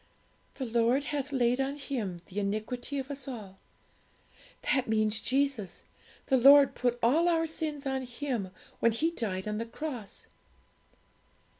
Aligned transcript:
'"The 0.55 0.65
Lord 0.65 1.03
hath 1.03 1.31
laid 1.31 1.61
on 1.61 1.75
Him 1.75 2.21
the 2.25 2.39
iniquity 2.39 2.97
of 2.97 3.11
us 3.11 3.27
all." 3.27 3.59
That 4.73 4.87
means 4.87 5.21
Jesus; 5.21 5.83
the 6.25 6.37
Lord 6.37 6.73
put 6.73 6.97
all 7.03 7.29
our 7.29 7.45
sins 7.45 7.85
on 7.85 8.01
Him 8.07 8.49
when 8.79 8.93
He 8.93 9.11
died 9.11 9.47
on 9.47 9.59
the 9.59 9.65
cross.' 9.67 10.25